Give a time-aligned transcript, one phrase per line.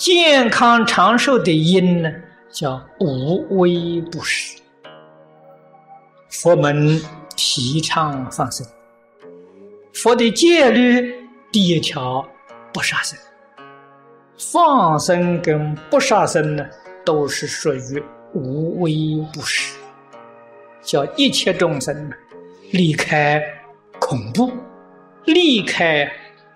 [0.00, 2.10] 健康长寿的因呢，
[2.50, 4.58] 叫无微不施。
[6.30, 6.98] 佛门
[7.36, 8.66] 提倡放生，
[9.92, 11.14] 佛的戒律
[11.52, 12.26] 第一条
[12.72, 13.18] 不杀生。
[14.38, 16.66] 放生跟不杀生呢，
[17.04, 19.76] 都是属于无微不施，
[20.80, 22.16] 叫一切众生呢
[22.72, 23.38] 离开
[23.98, 24.50] 恐怖，
[25.26, 26.10] 离开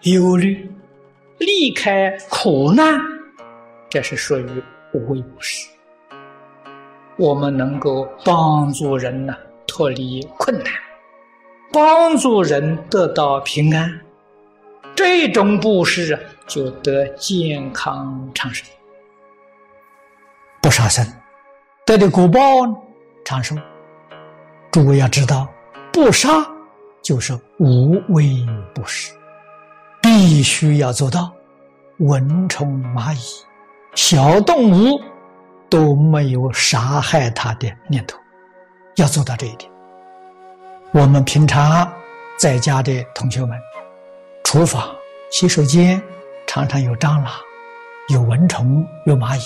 [0.05, 0.67] 忧虑，
[1.37, 2.99] 离开苦难，
[3.95, 4.63] 这是属于
[4.93, 5.69] 无微不施。
[7.17, 9.33] 我们能够帮助人呢
[9.69, 10.73] 脱离困难，
[11.73, 14.01] 帮助人得到平安，
[14.97, 16.21] 这种布施啊。
[16.47, 18.67] 就得健康长寿，
[20.61, 21.07] 不杀生
[21.87, 22.41] 得的果报
[23.25, 23.57] 长寿。
[24.71, 25.49] 诸位要知道，
[25.91, 26.29] 不杀
[27.01, 29.15] 就是无微不施，
[30.03, 31.33] 必须要做到
[32.01, 33.21] 蚊虫蚂蚁、
[33.95, 35.01] 小动物
[35.69, 38.19] 都没有杀害它的念头，
[38.97, 39.71] 要做到这一点。
[40.93, 41.91] 我们平常
[42.39, 43.59] 在家的同学们，
[44.45, 44.95] 厨房、
[45.31, 46.03] 洗手间。
[46.47, 47.33] 常常有蟑螂、
[48.11, 49.43] 有蚊虫、有蚂蚁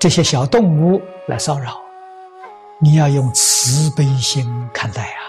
[0.00, 1.80] 这些小动物来骚扰，
[2.80, 5.20] 你要用慈悲心看待啊，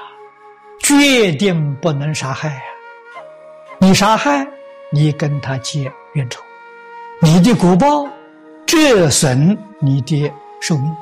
[0.80, 2.64] 决定不能杀害啊！
[3.78, 4.48] 你杀害，
[4.90, 6.42] 你跟他结冤仇，
[7.22, 8.08] 你的果报
[8.72, 10.96] 折损你的寿命，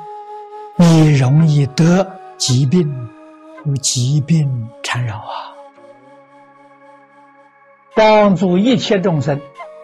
[0.76, 3.08] 你容易得疾病，
[3.64, 5.54] 有疾病缠绕啊！
[7.94, 9.40] 帮助一切众生。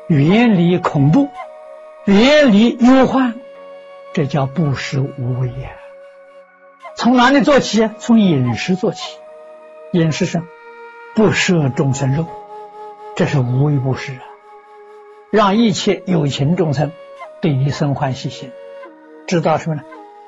[0.07, 1.29] 远离恐怖，
[2.05, 3.35] 远离忧患，
[4.13, 5.69] 这叫布施无为呀。
[6.95, 7.87] 从哪里做起？
[7.99, 9.15] 从饮食做起。
[9.91, 10.47] 饮食上
[11.13, 12.25] 不摄众生肉，
[13.15, 14.25] 这是无为布施啊。
[15.29, 16.91] 让一切有情众生
[17.45, 18.51] 对你生欢喜心，
[19.27, 19.83] 知道什么呢？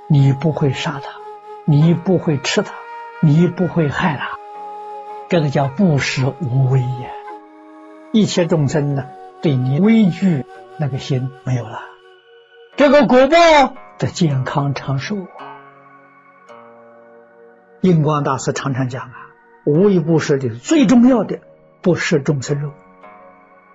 [0.08, 1.20] 你不会杀他，
[1.66, 2.76] 你不会吃他，
[3.24, 4.38] 你不会害他，
[5.28, 7.10] 这个叫不食无为呀。
[8.12, 9.08] 一切众生呢？
[9.42, 10.46] 对你畏惧
[10.78, 11.80] 那个心没有了，
[12.76, 15.58] 这个果报的健康长寿啊！
[17.82, 19.16] 印光大师常常讲啊，
[19.66, 21.40] 无为不施的最重要的
[21.82, 22.74] 不食众生肉，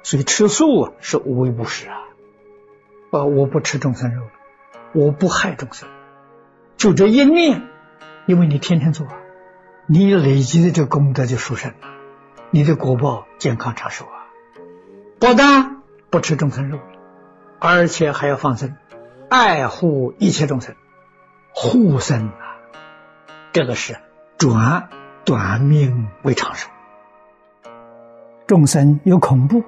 [0.04, 1.98] 所以吃素啊是无为不施啊。
[3.12, 4.30] 啊，我不吃众生肉了，
[4.94, 5.86] 我不害众生，
[6.78, 7.62] 就这一念，
[8.24, 9.06] 因为你天天做，
[9.86, 11.88] 你累积的这功德就殊胜了，
[12.50, 14.24] 你的果报健康长寿啊。
[15.20, 16.78] 不但不吃众生肉，
[17.58, 18.76] 而且还要放生，
[19.28, 20.74] 爱护一切众生，
[21.52, 22.56] 护生啊！
[23.52, 23.98] 这个是
[24.38, 24.88] 转
[25.26, 26.70] 短命为长寿。
[28.46, 29.64] 众生有恐怖，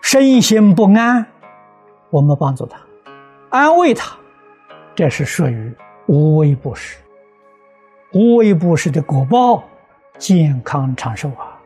[0.00, 1.26] 身心不安，
[2.14, 2.78] 我们帮助他，
[3.50, 4.16] 安慰他，
[4.94, 5.74] 这是属于
[6.06, 6.96] 无微不施。
[8.12, 9.64] 无微不施的果报，
[10.16, 11.58] 健康长寿啊！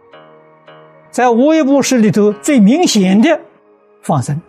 [1.11, 3.39] 在无微不施里头最明显的
[4.01, 4.41] 放生，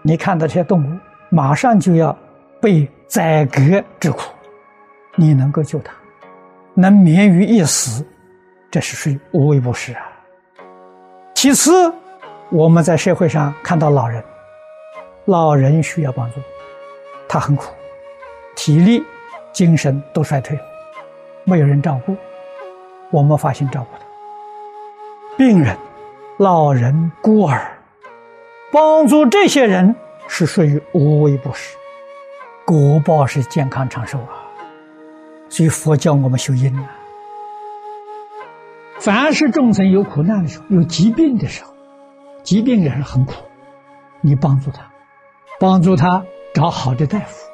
[0.00, 0.98] 你看到这些动物
[1.28, 2.16] 马上就要
[2.58, 4.32] 被宰割之苦，
[5.14, 5.92] 你能够救它，
[6.72, 8.02] 能免于一死，
[8.70, 10.00] 这是属于无微不施啊。
[11.34, 11.92] 其次，
[12.48, 14.24] 我们在社会上看到老人，
[15.24, 16.40] 老人需要帮助，
[17.28, 17.72] 他很苦，
[18.56, 19.02] 体力、
[19.52, 20.62] 精神都衰退了，
[21.44, 22.16] 没有人照顾，
[23.10, 24.04] 我们发心照顾他。
[25.36, 25.76] 病人、
[26.38, 27.78] 老人、孤儿，
[28.72, 29.94] 帮助这些人
[30.26, 31.76] 是属于无微不施，
[32.66, 34.42] 果报是健康长寿啊。
[35.48, 36.90] 所以佛教我们修因啊，
[38.98, 41.72] 凡是众生有苦难的时候、有疾病的时候，
[42.42, 43.34] 疾病也是很苦，
[44.20, 44.90] 你帮助他，
[45.62, 47.48] 帮助他找好的大夫，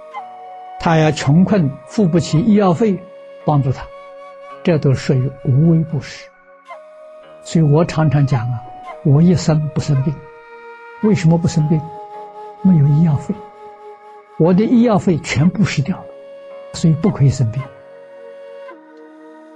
[0.80, 2.98] 他要穷困付不起医药费，
[3.44, 3.84] 帮助他，
[4.62, 6.26] 这都属于无微不至。
[7.42, 8.62] 所以我常常讲啊，
[9.04, 10.14] 我一生不生病，
[11.02, 11.78] 为什么不生病？
[12.62, 13.34] 没有医药费，
[14.38, 16.04] 我的医药费全部失掉了，
[16.72, 17.62] 所以不可以生病。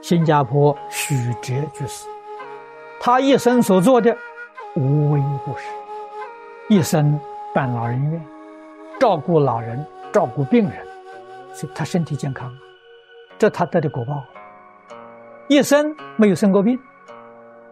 [0.03, 2.07] 新加坡许哲居士，
[3.01, 4.15] 他一生所做的
[4.77, 5.63] 无微不至，
[6.69, 7.19] 一生
[7.55, 8.23] 办老人院，
[9.03, 10.75] 照顾老人，照顾病人，
[11.53, 12.57] 所以他身体健康，
[13.37, 14.23] 这他得的果报，
[15.49, 16.79] 一生没有生过病。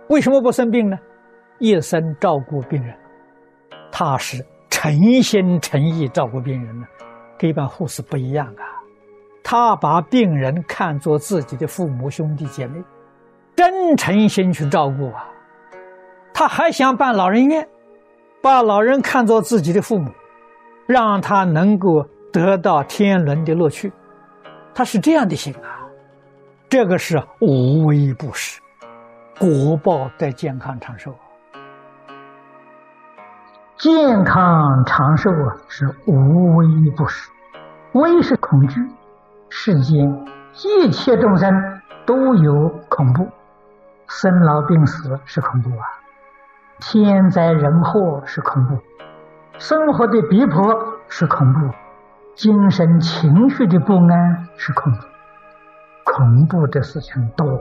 [0.08, 0.98] 为什么不生病呢？
[1.60, 2.92] 一生照顾病人，
[3.92, 4.92] 他是诚
[5.22, 6.84] 心诚意照顾病人呢，
[7.38, 8.66] 跟一般护士不一样啊。
[9.44, 12.82] 他把病人看作自己的父母兄弟姐妹，
[13.54, 15.28] 真诚心去照顾啊。
[16.34, 17.68] 他还想办老人院，
[18.42, 20.10] 把老人看作自己的父母，
[20.90, 23.92] 让他能够得到天伦的乐趣。
[24.74, 25.86] 他是这样的心啊，
[26.68, 28.60] 这个是无微不施，
[29.38, 31.14] 果报在健康长寿。
[33.76, 36.66] 健康长寿啊，是无微
[36.96, 37.30] 不施。
[37.92, 38.80] 微是恐惧，
[39.48, 40.26] 世间
[40.64, 43.28] 一切众生都有恐怖，
[44.08, 45.86] 生老病死是恐怖啊，
[46.80, 48.76] 天灾人祸是恐怖，
[49.60, 50.74] 生活的逼迫
[51.06, 51.68] 是恐怖，
[52.34, 54.98] 精神情绪的不安是恐怖，
[56.02, 57.60] 恐怖的事情多了，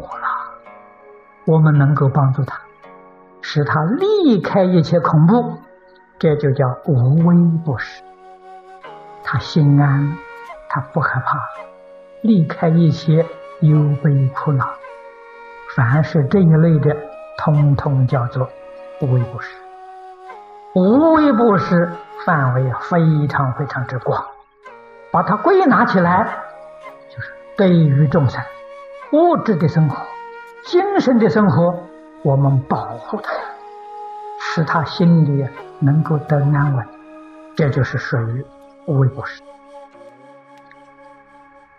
[1.44, 2.57] 我们能够帮助他，
[3.42, 5.57] 使他离开一切恐怖。
[6.18, 7.36] 这就叫无微
[7.66, 8.01] 不至，
[9.22, 10.18] 他心安，
[10.69, 11.38] 他不害怕，
[12.22, 13.25] 离开一切
[13.60, 14.69] 忧悲苦恼，
[15.75, 16.96] 凡是这一类的，
[17.38, 18.50] 通通叫做
[19.01, 19.50] 无微不至。
[20.75, 21.92] 无微不施
[22.25, 24.25] 范围非常非常之广，
[25.12, 26.25] 把它归纳起来，
[27.10, 28.42] 就是对于众生
[29.12, 29.98] 物质的生活、
[30.63, 31.80] 精神的生活，
[32.24, 33.31] 我们保护他，
[34.39, 35.48] 使他心里。
[35.81, 36.86] 能够得安稳，
[37.56, 38.45] 这就是属于
[38.86, 39.42] 无微不施。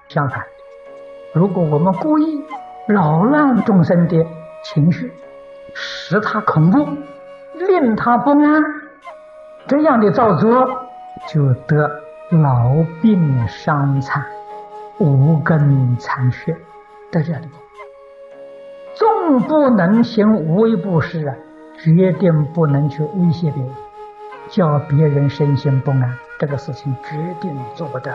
[0.08, 0.42] 相反，
[1.34, 2.42] 如果我们故意
[2.88, 4.26] 扰乱众生的
[4.64, 5.12] 情绪，
[5.74, 6.88] 使他恐怖，
[7.68, 8.62] 令他不安，
[9.66, 10.66] 这样的造作
[11.28, 11.88] 就得
[12.30, 14.24] 老病伤残、
[14.98, 16.56] 无根残血
[17.12, 17.48] 的这里。
[18.94, 21.34] 纵不能行无微不施啊，
[21.78, 23.72] 决定不能去威胁别人。
[24.48, 28.12] 叫别人身心不安，这个事情决定做不得。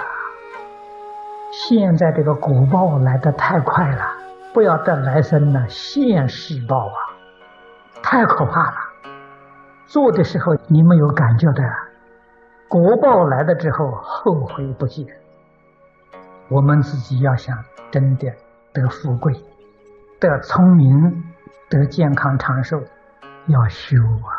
[1.51, 4.05] 现在这个果报来得太快了，
[4.53, 6.97] 不要等来生了，现世报啊，
[8.03, 8.75] 太可怕了。
[9.87, 11.63] 做的时候你没有感觉的，
[12.67, 15.07] 国报来了之后后悔不及。
[16.49, 17.57] 我们自己要想
[17.91, 18.31] 真的
[18.73, 19.33] 得富贵、
[20.19, 21.23] 得聪明、
[21.69, 22.81] 得健康长寿，
[23.47, 24.34] 要修啊。